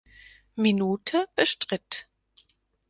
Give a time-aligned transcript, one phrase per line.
[0.55, 2.07] Minute bestritt.